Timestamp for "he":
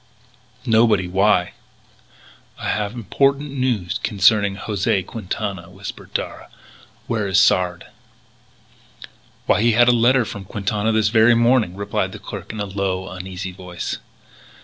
9.61-9.73